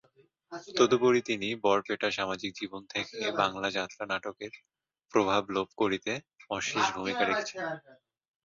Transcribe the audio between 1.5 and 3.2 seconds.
বরপেটা সামাজিক জীবন থেকে